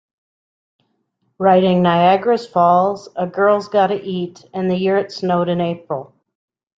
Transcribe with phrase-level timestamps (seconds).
[1.37, 6.15] Writing Nyagra's Falls, A Girl's Gotta Eat, and The Year it Snowed in April.